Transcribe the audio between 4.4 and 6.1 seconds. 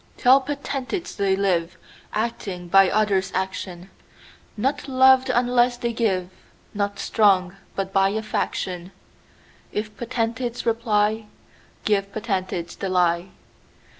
Not loved unless they